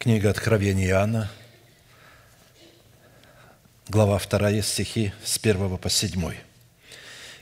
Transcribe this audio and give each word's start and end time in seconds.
Книга 0.00 0.30
Откровения 0.30 0.88
Иоанна, 0.88 1.30
глава 3.86 4.18
2, 4.18 4.62
стихи 4.62 5.12
с 5.22 5.36
1 5.36 5.76
по 5.76 5.90
7. 5.90 6.32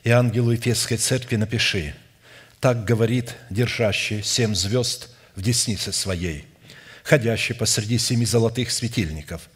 «И 0.03 0.11
ангелу 0.11 0.51
Ефесской 0.51 0.97
церкви 0.97 1.37
напиши, 1.37 1.95
так 2.59 2.85
говорит 2.85 3.37
держащий 3.49 4.25
семь 4.25 4.57
звезд 4.57 5.11
в 5.37 5.41
деснице 5.41 5.93
своей, 5.93 6.47
ходящий 7.05 7.55
посреди 7.55 7.97
семи 7.97 8.27
золотых 8.27 8.73
светильников. 8.73 9.49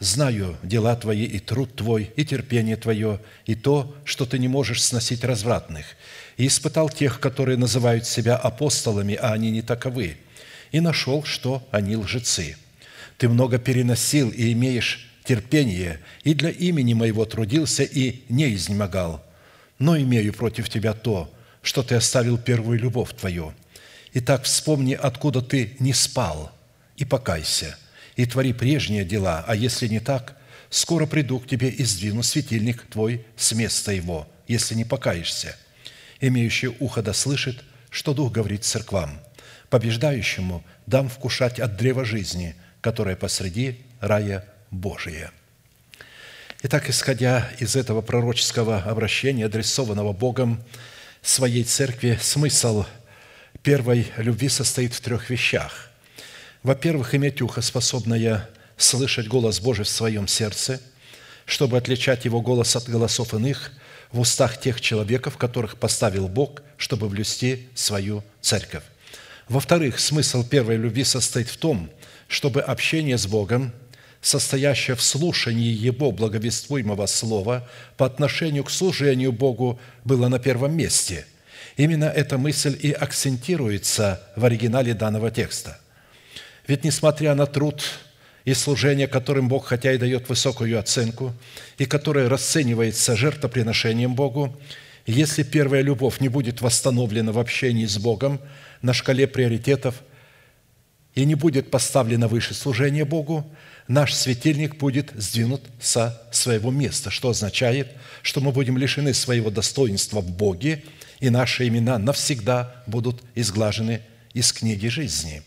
Знаю 0.00 0.58
дела 0.64 0.96
твои 0.96 1.26
и 1.26 1.38
труд 1.38 1.76
твой, 1.76 2.10
и 2.16 2.24
терпение 2.24 2.74
твое, 2.74 3.20
и 3.46 3.54
то, 3.54 3.94
что 4.04 4.26
ты 4.26 4.36
не 4.40 4.48
можешь 4.48 4.82
сносить 4.82 5.22
развратных, 5.22 5.86
и 6.36 6.48
испытал 6.48 6.90
тех, 6.90 7.20
которые 7.20 7.56
называют 7.56 8.04
себя 8.04 8.34
апостолами, 8.34 9.14
а 9.14 9.32
они 9.32 9.52
не 9.52 9.62
таковы, 9.62 10.16
и 10.72 10.80
нашел, 10.80 11.24
что 11.24 11.66
они 11.70 11.96
лжецы. 11.96 12.56
Ты 13.16 13.28
много 13.28 13.58
переносил 13.58 14.30
и 14.30 14.52
имеешь 14.52 15.08
терпение, 15.24 16.00
и 16.24 16.34
для 16.34 16.50
имени 16.50 16.94
моего 16.94 17.24
трудился 17.24 17.82
и 17.82 18.22
не 18.28 18.54
изнемогал. 18.54 19.24
Но 19.78 19.98
имею 19.98 20.32
против 20.32 20.68
тебя 20.68 20.94
то, 20.94 21.32
что 21.62 21.82
ты 21.82 21.96
оставил 21.96 22.38
первую 22.38 22.78
любовь 22.78 23.14
твою. 23.14 23.52
Итак, 24.14 24.44
вспомни, 24.44 24.94
откуда 24.94 25.42
ты 25.42 25.76
не 25.80 25.92
спал, 25.92 26.50
и 26.96 27.04
покайся, 27.04 27.76
и 28.16 28.24
твори 28.24 28.52
прежние 28.52 29.04
дела, 29.04 29.44
а 29.46 29.54
если 29.54 29.86
не 29.86 30.00
так, 30.00 30.36
скоро 30.70 31.06
приду 31.06 31.38
к 31.38 31.46
тебе 31.46 31.68
и 31.68 31.84
сдвину 31.84 32.22
светильник 32.22 32.82
твой 32.90 33.24
с 33.36 33.52
места 33.52 33.92
его, 33.92 34.26
если 34.46 34.74
не 34.74 34.84
покаешься. 34.84 35.56
Имеющий 36.20 36.68
ухо 36.80 37.02
да 37.02 37.12
слышит, 37.12 37.62
что 37.90 38.14
Дух 38.14 38.32
говорит 38.32 38.64
церквам. 38.64 39.20
Побеждающему 39.70 40.64
дам 40.86 41.08
вкушать 41.08 41.60
от 41.60 41.76
древа 41.76 42.04
жизни, 42.04 42.54
которое 42.80 43.16
посреди 43.16 43.80
рая 44.00 44.44
Божия». 44.70 45.32
Итак, 46.62 46.90
исходя 46.90 47.48
из 47.60 47.76
этого 47.76 48.00
пророческого 48.00 48.78
обращения, 48.78 49.44
адресованного 49.44 50.12
Богом 50.12 50.60
своей 51.22 51.62
церкви, 51.62 52.18
смысл 52.20 52.84
первой 53.62 54.08
любви 54.16 54.48
состоит 54.48 54.92
в 54.92 55.00
трех 55.00 55.30
вещах. 55.30 55.90
Во-первых, 56.64 57.14
иметь 57.14 57.40
ухо, 57.42 57.60
способное 57.60 58.48
слышать 58.76 59.28
голос 59.28 59.60
Божий 59.60 59.84
в 59.84 59.88
своем 59.88 60.26
сердце, 60.26 60.80
чтобы 61.44 61.76
отличать 61.76 62.24
его 62.24 62.40
голос 62.40 62.74
от 62.74 62.88
голосов 62.88 63.34
иных 63.34 63.70
в 64.10 64.20
устах 64.20 64.60
тех 64.60 64.80
человеков, 64.80 65.36
которых 65.36 65.76
поставил 65.76 66.28
Бог, 66.28 66.62
чтобы 66.76 67.08
блюсти 67.08 67.68
свою 67.74 68.24
церковь. 68.40 68.84
Во-вторых, 69.48 69.98
смысл 69.98 70.44
первой 70.44 70.76
любви 70.76 71.04
состоит 71.04 71.48
в 71.48 71.56
том, 71.56 71.90
чтобы 72.28 72.60
общение 72.60 73.18
с 73.18 73.26
Богом– 73.26 73.72
состоящее 74.20 74.96
в 74.96 75.02
слушании 75.02 75.72
Его 75.72 76.10
благовествуемого 76.10 77.06
Слова 77.06 77.68
по 77.96 78.06
отношению 78.06 78.64
к 78.64 78.70
служению 78.70 79.32
Богу, 79.32 79.80
было 80.04 80.28
на 80.28 80.38
первом 80.38 80.76
месте. 80.76 81.26
Именно 81.76 82.06
эта 82.06 82.38
мысль 82.38 82.76
и 82.80 82.90
акцентируется 82.90 84.20
в 84.36 84.44
оригинале 84.44 84.94
данного 84.94 85.30
текста. 85.30 85.78
Ведь 86.66 86.84
несмотря 86.84 87.34
на 87.34 87.46
труд 87.46 87.82
и 88.44 88.54
служение, 88.54 89.06
которым 89.06 89.48
Бог 89.48 89.66
хотя 89.66 89.92
и 89.92 89.98
дает 89.98 90.28
высокую 90.28 90.78
оценку, 90.78 91.32
и 91.76 91.84
которое 91.84 92.28
расценивается 92.28 93.16
жертвоприношением 93.16 94.14
Богу, 94.14 94.58
если 95.12 95.42
первая 95.42 95.80
любовь 95.80 96.20
не 96.20 96.28
будет 96.28 96.60
восстановлена 96.60 97.32
в 97.32 97.38
общении 97.38 97.86
с 97.86 97.96
Богом 97.96 98.40
на 98.82 98.92
шкале 98.92 99.26
приоритетов 99.26 100.02
и 101.14 101.24
не 101.24 101.34
будет 101.34 101.70
поставлено 101.70 102.28
выше 102.28 102.52
служения 102.52 103.06
Богу, 103.06 103.50
наш 103.88 104.12
светильник 104.12 104.76
будет 104.76 105.10
сдвинут 105.16 105.62
со 105.80 106.22
своего 106.30 106.70
места, 106.70 107.10
что 107.10 107.30
означает, 107.30 107.88
что 108.20 108.42
мы 108.42 108.52
будем 108.52 108.76
лишены 108.76 109.14
своего 109.14 109.48
достоинства 109.48 110.20
в 110.20 110.30
Боге, 110.30 110.84
и 111.20 111.30
наши 111.30 111.66
имена 111.66 111.96
навсегда 111.98 112.82
будут 112.86 113.22
изглажены 113.34 114.02
из 114.34 114.52
книги 114.52 114.88
жизни. 114.88 115.42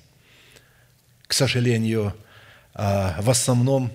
К 1.27 1.33
сожалению, 1.33 2.15
а, 2.73 3.21
в 3.21 3.29
основном 3.29 3.93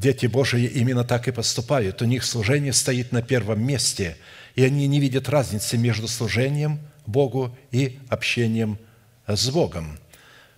дети 0.00 0.26
Божии 0.26 0.64
именно 0.64 1.04
так 1.04 1.28
и 1.28 1.32
поступают. 1.32 2.02
У 2.02 2.06
них 2.06 2.24
служение 2.24 2.72
стоит 2.72 3.12
на 3.12 3.22
первом 3.22 3.64
месте, 3.64 4.16
и 4.54 4.64
они 4.64 4.86
не 4.86 4.98
видят 4.98 5.28
разницы 5.28 5.78
между 5.78 6.08
служением 6.08 6.80
Богу 7.06 7.56
и 7.70 7.98
общением 8.08 8.78
с 9.26 9.48
Богом– 9.50 9.98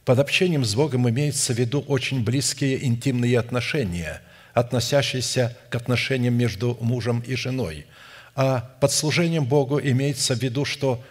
под 0.04 0.19
общением 0.19 0.64
с 0.64 0.75
Богом 0.75 1.08
имеется 1.08 1.54
в 1.54 1.58
виду 1.58 1.80
очень 1.86 2.25
близкие 2.25 2.84
интимные 2.84 3.38
отношения, 3.38 4.20
относящиеся 4.53 5.56
к 5.70 5.76
отношениям 5.76 6.34
между 6.34 6.76
мужем 6.80 7.20
и 7.20 7.36
женой. 7.36 7.86
А 8.34 8.69
под 8.80 8.91
служением 8.91 9.44
Богу 9.44 9.78
имеется 9.80 10.34
в 10.34 10.42
виду, 10.42 10.64
что 10.64 11.04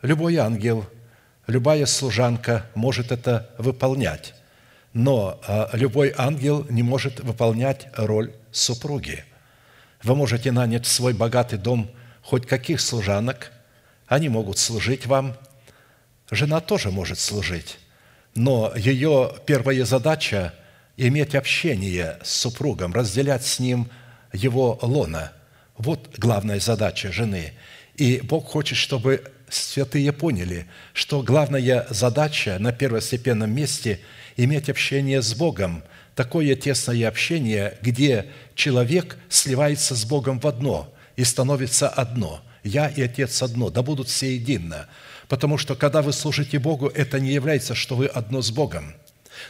любой 0.00 0.36
ангел, 0.36 0.86
любая 1.48 1.86
служанка 1.86 2.66
может 2.76 3.10
это 3.10 3.50
выполнять. 3.58 4.34
Но 4.92 5.40
а, 5.46 5.70
любой 5.72 6.12
ангел 6.16 6.66
не 6.68 6.82
может 6.82 7.20
выполнять 7.20 7.88
роль 7.96 8.34
супруги. 8.50 9.24
Вы 10.02 10.16
можете 10.16 10.52
нанять 10.52 10.86
в 10.86 10.90
свой 10.90 11.12
богатый 11.12 11.58
дом 11.58 11.90
хоть 12.22 12.46
каких 12.46 12.80
служанок, 12.80 13.52
они 14.06 14.28
могут 14.28 14.58
служить 14.58 15.06
вам. 15.06 15.36
Жена 16.30 16.60
тоже 16.60 16.90
может 16.90 17.18
служить 17.18 17.78
но 18.34 18.72
ее 18.76 19.32
первая 19.46 19.84
задача– 19.84 20.54
иметь 20.96 21.34
общение 21.34 22.18
с 22.22 22.30
супругом, 22.30 22.92
разделять 22.92 23.44
с 23.44 23.58
ним 23.58 23.88
его 24.32 24.78
лона. 24.82 25.32
Вот 25.78 26.18
главная 26.18 26.60
задача 26.60 27.10
жены. 27.10 27.54
И 27.96 28.20
Бог 28.20 28.46
хочет, 28.46 28.76
чтобы 28.76 29.24
святые 29.50 30.12
поняли, 30.12 30.66
что 30.92 31.22
главная 31.22 31.86
задача 31.90 32.56
на 32.58 32.72
первостепенном 32.72 33.50
месте– 33.50 34.00
иметь 34.36 34.68
общение 34.68 35.22
с 35.22 35.34
Богом, 35.34 35.82
такое 36.14 36.54
тесное 36.54 37.08
общение, 37.08 37.78
где 37.82 38.26
человек 38.54 39.18
сливается 39.28 39.94
с 39.94 40.04
Богом 40.04 40.40
в 40.40 40.46
одно 40.46 40.92
и 41.16 41.24
становится 41.24 41.88
одно. 41.88 42.42
Я 42.62 42.88
и 42.88 43.02
Отец 43.02 43.42
одно, 43.42 43.70
да 43.70 43.82
будут 43.82 44.08
все 44.08 44.34
едино. 44.34 44.88
Потому 45.28 45.58
что, 45.58 45.74
когда 45.74 46.02
вы 46.02 46.12
служите 46.12 46.58
Богу, 46.58 46.88
это 46.88 47.20
не 47.20 47.32
является, 47.32 47.74
что 47.74 47.96
вы 47.96 48.06
одно 48.06 48.42
с 48.42 48.50
Богом. 48.50 48.94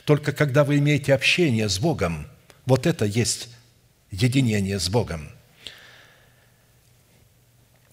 Только 0.05 0.33
когда 0.33 0.65
вы 0.65 0.79
имеете 0.79 1.15
общение 1.15 1.69
с 1.69 1.79
Богом, 1.79 2.27
вот 2.67 2.87
это 2.87 3.05
есть 3.05 3.49
единение 4.11 4.79
с 4.79 4.89
Богом. 4.89 5.31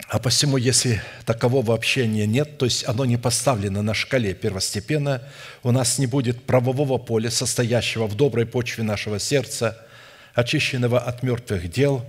А 0.07 0.19
посему, 0.19 0.55
если 0.55 1.01
такового 1.25 1.73
общения 1.73 2.25
нет, 2.25 2.57
то 2.57 2.65
есть 2.65 2.87
оно 2.87 3.03
не 3.03 3.17
поставлено 3.17 3.81
на 3.81 3.93
шкале 3.93 4.33
первостепенно, 4.33 5.21
у 5.63 5.71
нас 5.71 5.99
не 5.99 6.07
будет 6.07 6.43
правового 6.43 6.97
поля, 6.97 7.29
состоящего 7.29 8.07
в 8.07 8.15
доброй 8.15 8.45
почве 8.45 8.85
нашего 8.85 9.19
сердца, 9.19 9.85
очищенного 10.33 10.99
от 10.99 11.23
мертвых 11.23 11.69
дел, 11.69 12.05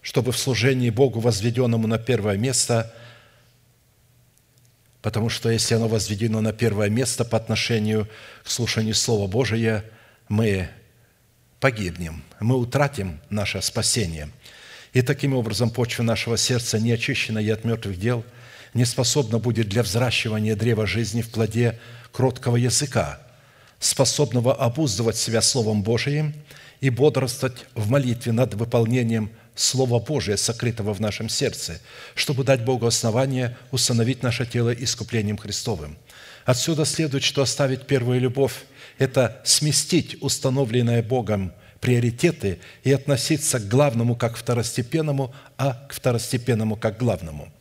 чтобы 0.00 0.32
в 0.32 0.38
служении 0.38 0.88
Богу, 0.88 1.20
возведенному 1.20 1.86
на 1.86 1.98
первое 1.98 2.36
место, 2.36 2.94
Потому 5.02 5.28
что 5.28 5.50
если 5.50 5.74
оно 5.74 5.88
возведено 5.88 6.40
на 6.40 6.52
первое 6.52 6.88
место 6.88 7.24
по 7.24 7.36
отношению 7.36 8.08
к 8.44 8.48
слушанию 8.48 8.94
Слова 8.94 9.26
Божия, 9.26 9.84
мы 10.28 10.68
погибнем, 11.58 12.22
мы 12.38 12.56
утратим 12.56 13.20
наше 13.28 13.60
спасение. 13.62 14.30
И 14.92 15.00
таким 15.00 15.34
образом 15.34 15.70
почва 15.70 16.02
нашего 16.02 16.36
сердца, 16.36 16.78
не 16.78 16.92
очищенная 16.92 17.54
от 17.54 17.64
мертвых 17.64 17.98
дел, 17.98 18.24
не 18.74 18.84
способна 18.84 19.38
будет 19.38 19.68
для 19.68 19.82
взращивания 19.82 20.54
древа 20.54 20.86
жизни 20.86 21.22
в 21.22 21.30
плоде 21.30 21.78
кроткого 22.10 22.56
языка, 22.56 23.20
способного 23.78 24.54
обуздывать 24.54 25.16
себя 25.16 25.40
Словом 25.42 25.82
Божиим 25.82 26.34
и 26.80 26.90
бодрствовать 26.90 27.66
в 27.74 27.88
молитве 27.90 28.32
над 28.32 28.54
выполнением 28.54 29.30
Слова 29.54 29.98
Божия, 29.98 30.36
сокрытого 30.36 30.94
в 30.94 31.00
нашем 31.00 31.28
сердце, 31.28 31.80
чтобы 32.14 32.44
дать 32.44 32.64
Богу 32.64 32.86
основание 32.86 33.56
установить 33.70 34.22
наше 34.22 34.46
тело 34.46 34.72
искуплением 34.72 35.36
Христовым. 35.36 35.96
Отсюда 36.44 36.84
следует, 36.84 37.22
что 37.22 37.42
оставить 37.42 37.86
первую 37.86 38.20
любовь– 38.20 38.64
это 38.98 39.40
сместить 39.44 40.16
установленное 40.22 41.02
Богом 41.02 41.52
приоритеты 41.82 42.60
и 42.84 42.92
относиться 42.92 43.58
к 43.58 43.68
главному 43.68 44.14
как 44.14 44.36
второстепенному, 44.36 45.34
а 45.58 45.84
к 45.88 45.92
второстепенному 45.92 46.76
как 46.76 46.96
главному. 46.96 47.52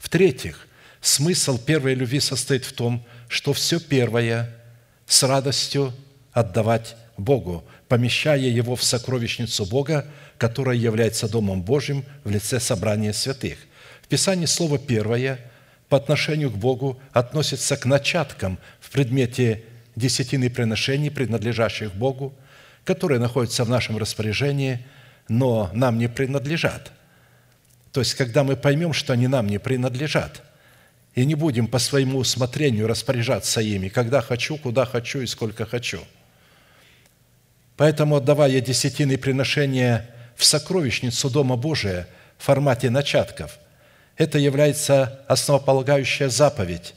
В-третьих, 0.00 0.66
смысл 1.00 1.58
первой 1.58 1.94
любви 1.94 2.18
состоит 2.18 2.64
в 2.64 2.72
том, 2.72 3.06
что 3.28 3.52
все 3.52 3.78
первое 3.78 4.52
с 5.06 5.22
радостью 5.22 5.94
отдавать 6.32 6.96
Богу, 7.16 7.64
помещая 7.86 8.40
его 8.40 8.74
в 8.74 8.82
сокровищницу 8.82 9.64
Бога, 9.64 10.06
которая 10.38 10.76
является 10.76 11.28
Домом 11.28 11.62
Божьим 11.62 12.04
в 12.24 12.30
лице 12.30 12.58
собрания 12.58 13.12
святых. 13.12 13.58
В 14.02 14.08
Писании 14.08 14.46
слово 14.46 14.78
«первое» 14.78 15.38
по 15.88 15.96
отношению 15.96 16.50
к 16.50 16.56
Богу 16.56 17.00
относится 17.12 17.76
к 17.76 17.86
начаткам 17.86 18.58
в 18.80 18.90
предмете 18.90 19.62
десятины 19.94 20.50
приношений, 20.50 21.10
принадлежащих 21.10 21.94
Богу, 21.94 22.34
которые 22.88 23.20
находятся 23.20 23.64
в 23.64 23.68
нашем 23.68 23.98
распоряжении, 23.98 24.78
но 25.28 25.68
нам 25.74 25.98
не 25.98 26.08
принадлежат. 26.08 26.90
То 27.92 28.00
есть, 28.00 28.14
когда 28.14 28.44
мы 28.44 28.56
поймем, 28.56 28.94
что 28.94 29.12
они 29.12 29.28
нам 29.28 29.46
не 29.46 29.58
принадлежат, 29.58 30.40
и 31.14 31.26
не 31.26 31.34
будем 31.34 31.66
по 31.66 31.78
своему 31.78 32.18
усмотрению 32.18 32.86
распоряжаться 32.86 33.60
ими, 33.60 33.90
когда 33.90 34.22
хочу, 34.22 34.56
куда 34.56 34.86
хочу 34.86 35.20
и 35.20 35.26
сколько 35.26 35.66
хочу. 35.66 36.00
Поэтому, 37.76 38.16
отдавая 38.16 38.58
десятины 38.62 39.18
приношения 39.18 40.08
в 40.34 40.46
сокровищницу 40.46 41.28
Дома 41.28 41.56
Божия 41.56 42.08
в 42.38 42.44
формате 42.44 42.88
начатков, 42.88 43.58
это 44.16 44.38
является 44.38 45.26
основополагающая 45.28 46.30
заповедь, 46.30 46.94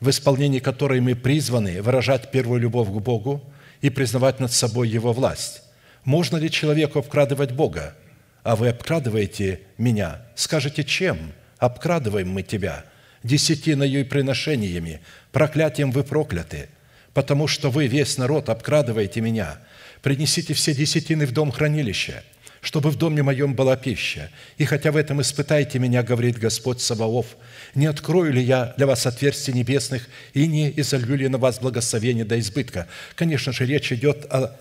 в 0.00 0.10
исполнении 0.10 0.58
которой 0.58 1.00
мы 1.00 1.14
призваны 1.14 1.82
выражать 1.82 2.32
первую 2.32 2.60
любовь 2.60 2.88
к 2.88 2.98
Богу 3.00 3.44
и 3.80 3.90
признавать 3.90 4.40
над 4.40 4.52
собой 4.52 4.88
Его 4.88 5.12
власть. 5.12 5.62
Можно 6.04 6.36
ли 6.36 6.50
человеку 6.50 6.98
обкрадывать 6.98 7.52
Бога? 7.52 7.94
А 8.42 8.56
вы 8.56 8.68
обкрадываете 8.68 9.60
меня. 9.76 10.22
Скажете, 10.34 10.84
чем? 10.84 11.32
Обкрадываем 11.58 12.30
мы 12.30 12.42
тебя. 12.42 12.84
Десятиною 13.22 14.00
и 14.00 14.04
приношениями. 14.04 15.00
Проклятием 15.30 15.90
вы 15.90 16.04
прокляты, 16.04 16.68
потому 17.12 17.46
что 17.46 17.70
вы, 17.70 17.86
весь 17.86 18.16
народ, 18.16 18.48
обкрадываете 18.48 19.20
меня. 19.20 19.58
Принесите 20.00 20.54
все 20.54 20.74
десятины 20.74 21.26
в 21.26 21.32
дом 21.32 21.52
хранилища, 21.52 22.24
чтобы 22.60 22.90
в 22.90 22.96
доме 22.96 23.22
моем 23.22 23.54
была 23.54 23.76
пища. 23.76 24.30
И 24.58 24.64
хотя 24.64 24.92
в 24.92 24.96
этом 24.96 25.20
испытайте 25.20 25.78
меня, 25.78 26.02
говорит 26.02 26.38
Господь 26.38 26.80
Саваоф, 26.80 27.36
не 27.74 27.86
открою 27.86 28.32
ли 28.32 28.42
я 28.42 28.74
для 28.76 28.86
вас 28.86 29.06
отверстий 29.06 29.54
небесных 29.54 30.08
и 30.34 30.46
не 30.46 30.70
изолью 30.78 31.16
ли 31.16 31.28
на 31.28 31.38
вас 31.38 31.58
благословение 31.58 32.24
до 32.24 32.38
избытка? 32.38 32.86
Конечно 33.14 33.52
же, 33.52 33.64
речь 33.64 33.92
идет 33.92 34.26
о 34.26 34.56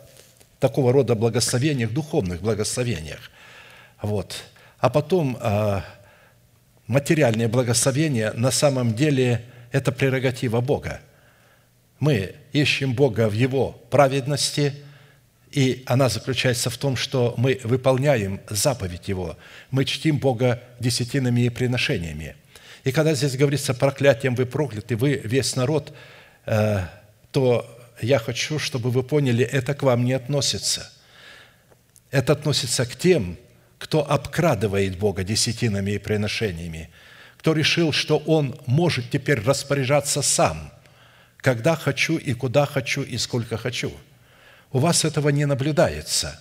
такого 0.59 0.93
рода 0.93 1.15
благословениях, 1.15 1.91
духовных 1.91 2.41
благословениях. 2.41 3.31
Вот. 4.01 4.43
А 4.79 4.89
потом 4.89 5.37
а, 5.41 5.83
материальное 6.87 7.49
благословение 7.49 8.31
на 8.31 8.51
самом 8.51 8.95
деле 8.95 9.43
это 9.73 9.91
прерогатива 9.91 10.61
Бога. 10.61 11.01
Мы 11.99 12.35
ищем 12.53 12.93
Бога 12.93 13.27
в 13.27 13.33
Его 13.33 13.71
праведности– 13.89 14.73
и 15.51 15.83
она 15.87 16.09
заключается 16.09 16.69
в 16.69 16.77
том, 16.77 16.95
что 16.95 17.33
мы 17.37 17.59
выполняем 17.63 18.39
заповедь 18.49 19.07
Его. 19.07 19.37
Мы 19.71 19.85
чтим 19.85 20.19
Бога 20.19 20.61
десятинами 20.79 21.41
и 21.41 21.49
приношениями. 21.49 22.35
И 22.83 22.91
когда 22.91 23.13
здесь 23.15 23.35
говорится 23.35 23.73
«проклятием 23.73 24.35
вы 24.35 24.45
прокляты, 24.45 24.95
вы 24.95 25.21
весь 25.23 25.55
народ», 25.55 25.93
э, 26.45 26.81
то 27.31 27.65
я 28.01 28.19
хочу, 28.19 28.59
чтобы 28.59 28.91
вы 28.91 29.03
поняли, 29.03 29.43
это 29.43 29.73
к 29.73 29.83
вам 29.83 30.05
не 30.05 30.13
относится. 30.13 30.91
Это 32.11 32.33
относится 32.33 32.85
к 32.85 32.95
тем, 32.95 33.37
кто 33.79 34.09
обкрадывает 34.09 34.97
Бога 34.97 35.23
десятинами 35.23 35.91
и 35.91 35.97
приношениями, 35.97 36.89
кто 37.37 37.53
решил, 37.53 37.91
что 37.91 38.17
он 38.17 38.59
может 38.65 39.09
теперь 39.09 39.41
распоряжаться 39.41 40.21
сам, 40.21 40.71
когда 41.37 41.75
хочу 41.75 42.17
и 42.17 42.33
куда 42.33 42.65
хочу 42.65 43.01
и 43.01 43.17
сколько 43.17 43.57
хочу– 43.57 43.91
у 44.71 44.79
вас 44.79 45.05
этого 45.05 45.29
не 45.29 45.45
наблюдается. 45.45 46.39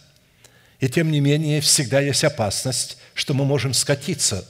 И 0.80 0.88
тем 0.88 1.10
не 1.10 1.20
менее, 1.20 1.60
всегда 1.60 2.00
есть 2.00 2.24
опасность, 2.24 2.98
что 3.14 3.34
мы 3.34 3.44
можем 3.44 3.74
скатиться 3.74 4.46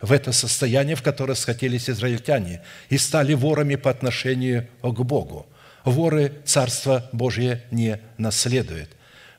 в 0.00 0.12
это 0.12 0.32
состояние, 0.32 0.96
в 0.96 1.02
которое 1.02 1.34
скатились 1.34 1.90
израильтяне, 1.90 2.62
и 2.88 2.98
стали 2.98 3.34
ворами 3.34 3.76
по 3.76 3.90
отношению 3.90 4.68
к 4.82 5.00
Богу. 5.02 5.46
Воры 5.84 6.32
Царство 6.44 7.08
Божье 7.12 7.62
не 7.70 8.00
наследуют. 8.18 8.90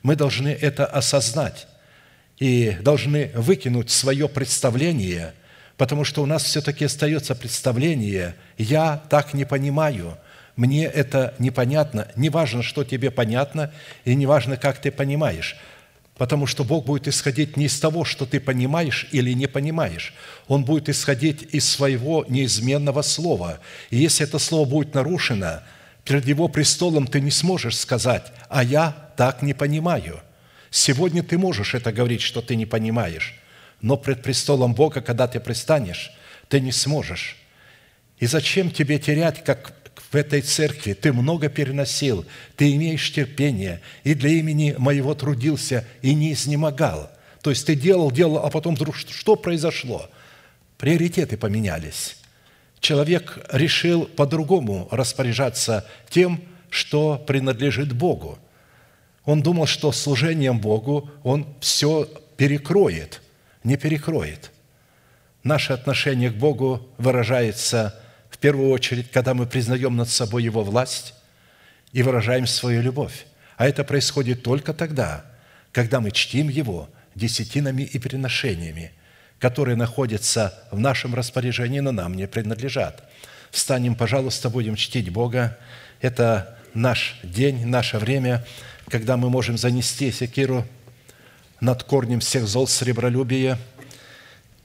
Мы 0.02 0.16
должны 0.16 0.48
это 0.48 0.86
осознать 0.86 1.66
и 2.38 2.76
должны 2.80 3.30
выкинуть 3.34 3.90
свое 3.90 4.28
представление, 4.28 5.34
потому 5.76 6.04
что 6.04 6.22
у 6.22 6.26
нас 6.26 6.44
все-таки 6.44 6.84
остается 6.84 7.34
представление 7.34 8.36
«я 8.56 9.02
так 9.10 9.34
не 9.34 9.44
понимаю», 9.44 10.16
мне 10.58 10.86
это 10.86 11.36
непонятно. 11.38 12.08
Не 12.16 12.30
важно, 12.30 12.64
что 12.64 12.82
тебе 12.82 13.12
понятно, 13.12 13.72
и 14.04 14.16
не 14.16 14.26
важно, 14.26 14.56
как 14.56 14.80
ты 14.80 14.90
понимаешь. 14.90 15.56
Потому 16.16 16.48
что 16.48 16.64
Бог 16.64 16.84
будет 16.84 17.06
исходить 17.06 17.56
не 17.56 17.66
из 17.66 17.78
того, 17.78 18.04
что 18.04 18.26
ты 18.26 18.40
понимаешь 18.40 19.06
или 19.12 19.32
не 19.34 19.46
понимаешь. 19.46 20.14
Он 20.48 20.64
будет 20.64 20.88
исходить 20.88 21.54
из 21.54 21.68
своего 21.68 22.26
неизменного 22.28 23.02
слова. 23.02 23.60
И 23.90 23.98
если 23.98 24.26
это 24.26 24.40
слово 24.40 24.68
будет 24.68 24.94
нарушено, 24.94 25.62
перед 26.02 26.26
Его 26.26 26.48
престолом 26.48 27.06
ты 27.06 27.20
не 27.20 27.30
сможешь 27.30 27.78
сказать, 27.78 28.32
а 28.48 28.64
я 28.64 29.12
так 29.16 29.42
не 29.42 29.54
понимаю. 29.54 30.20
Сегодня 30.70 31.22
ты 31.22 31.38
можешь 31.38 31.74
это 31.74 31.92
говорить, 31.92 32.22
что 32.22 32.42
ты 32.42 32.56
не 32.56 32.66
понимаешь, 32.66 33.36
но 33.80 33.96
пред 33.96 34.24
престолом 34.24 34.74
Бога, 34.74 35.02
когда 35.02 35.28
ты 35.28 35.38
пристанешь, 35.38 36.10
ты 36.48 36.58
не 36.58 36.72
сможешь. 36.72 37.36
И 38.18 38.26
зачем 38.26 38.70
тебе 38.72 38.98
терять, 38.98 39.44
как 39.44 39.77
в 40.10 40.14
этой 40.14 40.40
церкви, 40.40 40.94
ты 40.94 41.12
много 41.12 41.48
переносил, 41.48 42.24
ты 42.56 42.74
имеешь 42.74 43.12
терпение, 43.12 43.82
и 44.04 44.14
для 44.14 44.30
имени 44.30 44.74
моего 44.78 45.14
трудился, 45.14 45.86
и 46.00 46.14
не 46.14 46.32
изнемогал. 46.32 47.10
То 47.42 47.50
есть 47.50 47.66
ты 47.66 47.74
делал, 47.74 48.10
делал, 48.10 48.38
а 48.38 48.50
потом 48.50 48.74
вдруг 48.74 48.96
что 48.96 49.36
произошло? 49.36 50.08
Приоритеты 50.78 51.36
поменялись. 51.36 52.16
Человек 52.80 53.38
решил 53.52 54.06
по-другому 54.06 54.88
распоряжаться 54.90 55.86
тем, 56.08 56.40
что 56.70 57.22
принадлежит 57.26 57.92
Богу. 57.92 58.38
Он 59.24 59.42
думал, 59.42 59.66
что 59.66 59.92
служением 59.92 60.58
Богу 60.58 61.10
он 61.22 61.46
все 61.60 62.08
перекроет. 62.36 63.20
Не 63.62 63.76
перекроет. 63.76 64.52
Наше 65.42 65.74
отношение 65.74 66.30
к 66.30 66.34
Богу 66.34 66.88
выражается– 66.96 68.00
в 68.30 68.38
первую 68.38 68.70
очередь, 68.70 69.10
когда 69.10 69.34
мы 69.34 69.46
признаем 69.46 69.96
над 69.96 70.08
собой 70.08 70.42
Его 70.44 70.62
власть 70.62 71.14
и 71.92 72.02
выражаем 72.02 72.46
свою 72.46 72.82
любовь. 72.82 73.26
А 73.56 73.66
это 73.66 73.84
происходит 73.84 74.42
только 74.42 74.72
тогда, 74.72 75.24
когда 75.72 76.00
мы 76.00 76.10
чтим 76.10 76.48
Его 76.48 76.88
десятинами 77.14 77.82
и 77.82 77.98
приношениями, 77.98 78.92
которые 79.38 79.76
находятся 79.76 80.54
в 80.70 80.78
нашем 80.78 81.14
распоряжении, 81.14 81.80
но 81.80 81.92
нам 81.92 82.14
не 82.14 82.26
принадлежат. 82.26 83.02
Встанем, 83.50 83.94
пожалуйста, 83.94 84.50
будем 84.50 84.76
чтить 84.76 85.10
Бога. 85.10 85.58
Это 86.00 86.58
наш 86.74 87.18
день, 87.22 87.66
наше 87.66 87.98
время, 87.98 88.46
когда 88.88 89.16
мы 89.16 89.30
можем 89.30 89.58
занести 89.58 90.12
секиру 90.12 90.66
над 91.60 91.82
корнем 91.82 92.20
всех 92.20 92.46
зол 92.46 92.66
сребролюбия– 92.66 93.58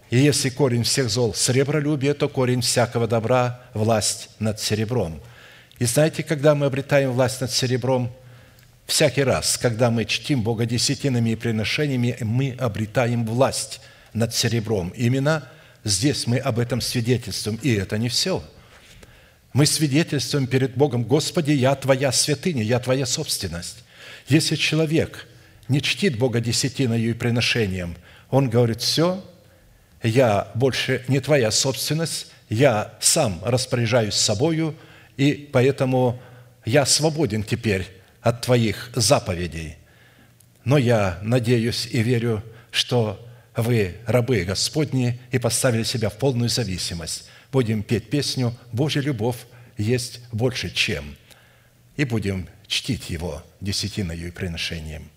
и 0.09 0.17
если 0.17 0.49
корень 0.49 0.83
всех 0.83 1.09
зол– 1.09 1.33
сребролюбие, 1.35 2.13
то 2.13 2.29
корень 2.29 2.61
всякого 2.61 3.07
добра– 3.07 3.61
власть 3.73 4.29
над 4.39 4.59
серебром. 4.59 5.21
И 5.79 5.85
знаете, 5.85 6.23
когда 6.23 6.55
мы 6.55 6.67
обретаем 6.67 7.11
власть 7.11 7.41
над 7.41 7.51
серебром, 7.51 8.11
всякий 8.85 9.23
раз, 9.23 9.57
когда 9.57 9.89
мы 9.89 10.05
чтим 10.05 10.43
Бога 10.43 10.65
десятинами 10.65 11.31
и 11.31 11.35
приношениями, 11.35 12.17
мы 12.21 12.55
обретаем 12.59 13.25
власть 13.25 13.81
над 14.13 14.35
серебром. 14.35 14.89
Именно 14.89 15.49
здесь 15.83 16.27
мы 16.27 16.37
об 16.37 16.59
этом 16.59 16.79
свидетельствуем. 16.79 17.59
И 17.61 17.73
это 17.73 17.97
не 17.97 18.09
все. 18.09 18.43
Мы 19.53 19.65
свидетельствуем 19.65 20.47
перед 20.47 20.75
Богом, 20.75 21.03
«Господи, 21.03 21.51
я 21.51 21.75
Твоя 21.75 22.11
святыня, 22.11 22.63
я 22.63 22.79
Твоя 22.79 23.05
собственность». 23.05 23.83
Если 24.27 24.55
человек 24.55 25.27
не 25.67 25.81
чтит 25.81 26.17
Бога 26.17 26.39
десятиною 26.39 27.09
и 27.09 27.13
приношением, 27.13 27.95
он 28.29 28.49
говорит, 28.49 28.81
все, 28.81 29.23
я 30.03 30.51
больше 30.53 31.03
не 31.07 31.19
твоя 31.19 31.49
собственность, 31.49 32.27
я 32.49 32.93
сам 32.99 33.39
распоряжаюсь 33.43 34.15
собою, 34.15 34.75
и 35.17 35.49
поэтому 35.51 36.21
я 36.65 36.85
свободен 36.85 37.43
теперь 37.43 37.87
от 38.21 38.41
твоих 38.41 38.91
заповедей. 38.95 39.77
Но 40.65 40.77
я 40.77 41.19
надеюсь 41.21 41.87
и 41.91 42.01
верю, 42.01 42.43
что 42.71 43.19
вы 43.55 43.95
рабы 44.05 44.43
Господни 44.43 45.19
и 45.31 45.39
поставили 45.39 45.83
себя 45.83 46.09
в 46.09 46.17
полную 46.17 46.49
зависимость. 46.49 47.29
Будем 47.51 47.83
петь 47.83 48.09
песню 48.09 48.55
«Божья 48.71 49.01
любовь 49.01 49.37
есть 49.77 50.21
больше, 50.31 50.69
чем». 50.73 51.15
И 51.95 52.05
будем 52.05 52.47
чтить 52.67 53.09
Его 53.09 53.43
десятиною 53.61 54.27
и 54.27 54.31
приношением. 54.31 55.09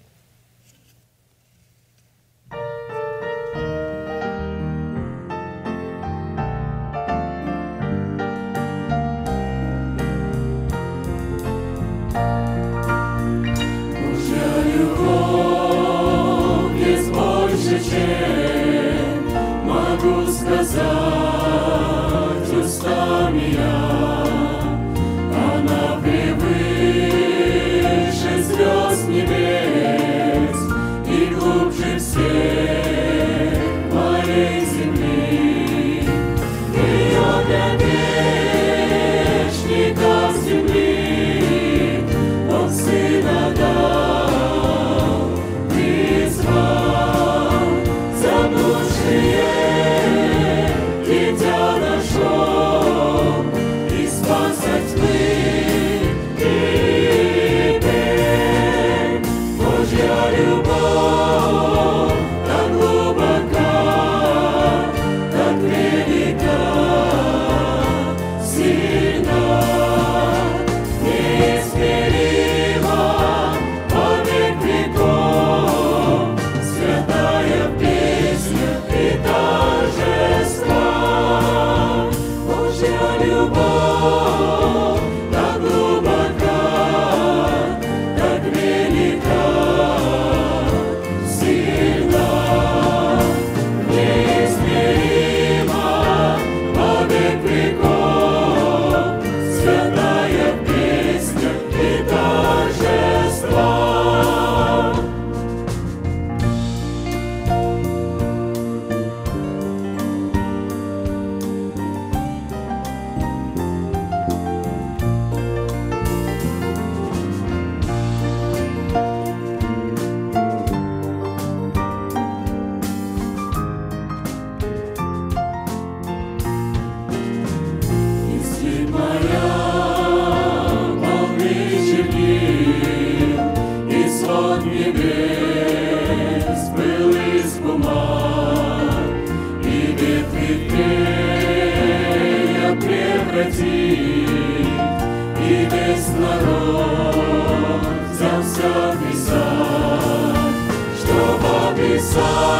Jesus. 151.96 152.55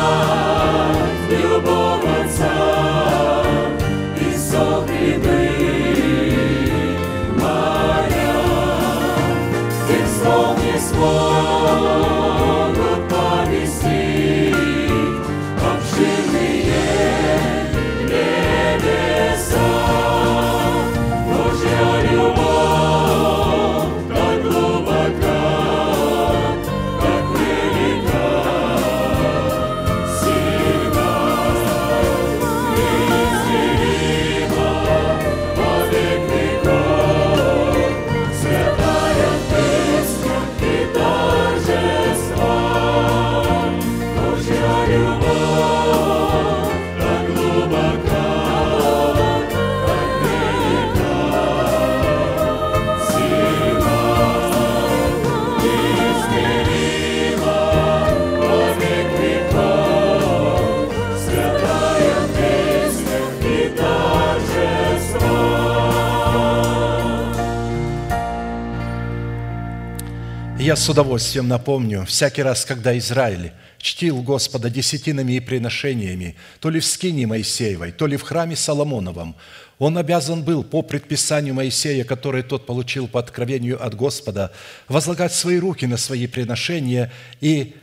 Я 70.67 70.75
с 70.75 70.89
удовольствием 70.89 71.47
напомню, 71.47 72.05
всякий 72.07 72.43
раз, 72.43 72.65
когда 72.65 72.99
Израиль 72.99 73.53
чтил 73.79 74.21
Господа 74.21 74.69
десятинами 74.69 75.35
и 75.35 75.41
приношениями, 75.41 76.35
то 76.59 76.71
ли 76.71 76.81
в 76.81 76.85
скине 76.85 77.25
Моисеевой, 77.29 77.93
то 77.93 78.09
ли 78.09 78.17
в 78.17 78.23
храме 78.23 78.57
Соломоновом, 78.57 79.37
он 79.79 79.97
обязан 79.97 80.43
был 80.43 80.65
по 80.65 80.83
предписанию 80.83 81.55
Моисея, 81.55 82.03
которое 82.03 82.43
тот 82.43 82.67
получил 82.67 83.07
по 83.07 83.21
откровению 83.21 83.81
от 83.81 83.95
Господа, 83.95 84.51
возлагать 84.89 85.33
свои 85.33 85.61
руки 85.61 85.87
на 85.87 85.97
свои 85.97 86.27
приношения 86.27 87.13
и 87.41 87.77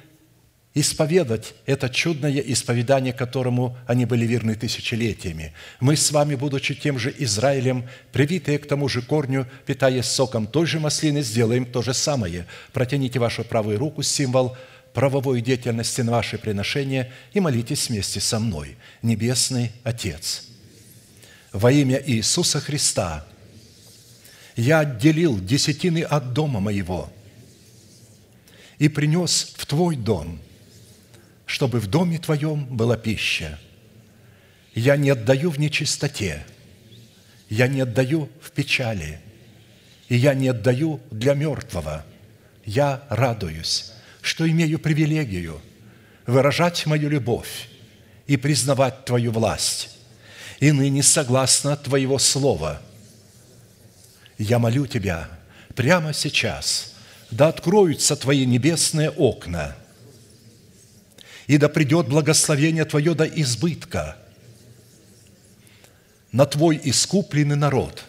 исповедать 0.76 1.54
это 1.66 1.90
чудное 1.90 2.40
исповедание, 2.40 3.14
которому 3.14 3.78
они 3.86 4.06
были 4.06 4.26
верны 4.26 4.56
тысячелетиями. 4.56 5.54
Мы 5.80 5.96
с 5.96 6.12
вами, 6.12 6.36
будучи 6.36 6.74
тем 6.74 6.98
же 6.98 7.14
Израилем, 7.20 7.88
привитые 8.12 8.58
к 8.58 8.68
тому 8.68 8.90
же 8.90 9.02
корню, 9.02 9.48
питаясь 9.66 10.06
соком 10.06 10.48
той 10.48 10.66
же 10.66 10.80
маслины, 10.80 11.22
сделаем 11.22 11.66
то 11.66 11.82
же 11.82 11.94
самое. 11.94 12.48
Протяните 12.72 13.20
вашу 13.20 13.44
правую 13.44 13.78
руку, 13.78 14.02
символ 14.02 14.58
правовой 14.94 15.42
деятельности 15.42 16.02
на 16.02 16.14
ваши 16.14 16.38
приношения, 16.38 17.12
и 17.34 17.40
молитесь 17.40 17.90
вместе 17.90 18.20
со 18.20 18.40
мной. 18.40 18.76
Небесный 19.04 19.72
Отец, 19.84 20.44
во 21.52 21.72
имя 21.72 22.02
Иисуса 22.04 22.60
Христа 22.60 23.26
я 24.56 24.80
отделил 24.80 25.40
десятины 25.40 26.02
от 26.02 26.34
дома 26.34 26.60
моего 26.60 27.12
и 28.80 28.88
принес 28.88 29.54
в 29.56 29.68
Твой 29.68 29.96
дом– 29.96 30.40
чтобы 31.54 31.80
в 31.80 31.86
доме 31.86 32.18
Твоем 32.18 32.66
была 32.66 32.98
пища. 32.98 33.60
Я 34.74 34.98
не 34.98 35.12
отдаю 35.12 35.52
в 35.52 35.60
нечистоте, 35.60 36.44
я 37.48 37.68
не 37.68 37.82
отдаю 37.82 38.28
в 38.42 38.50
печали, 38.50 39.22
и 40.10 40.16
я 40.16 40.34
не 40.34 40.48
отдаю 40.48 41.00
для 41.12 41.36
мертвого. 41.36 42.04
Я 42.66 43.04
радуюсь, 43.08 43.92
что 44.22 44.50
имею 44.50 44.80
привилегию 44.80 45.62
выражать 46.26 46.88
мою 46.88 47.08
любовь 47.08 47.70
и 48.26 48.36
признавать 48.36 49.06
Твою 49.06 49.32
власть. 49.32 49.92
И 50.60 50.72
ныне, 50.72 51.04
согласно 51.04 51.78
Твоего 51.78 52.18
Слова, 52.18 52.82
я 54.40 54.58
молю 54.58 54.88
Тебя 54.88 55.30
прямо 55.76 56.14
сейчас, 56.14 56.96
да 57.30 57.50
откроются 57.50 58.16
Твои 58.16 58.44
небесные 58.44 59.12
окна– 59.12 59.76
и 61.48 61.58
да 61.58 61.70
придет 61.70 62.08
благословение 62.08 62.86
Твое 62.86 63.14
до 63.14 63.26
избытка 63.26 64.18
на 66.32 66.46
Твой 66.46 66.80
искупленный 66.84 67.56
народ 67.56 68.04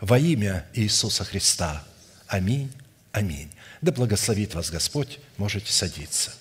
во 0.00 0.18
имя 0.18 0.66
Иисуса 0.74 1.24
Христа. 1.24 1.84
Аминь. 2.26 2.72
Аминь. 3.12 3.50
Да 3.80 3.92
благословит 3.92 4.54
вас 4.54 4.70
Господь. 4.70 5.20
Можете 5.36 5.72
садиться. 5.72 6.32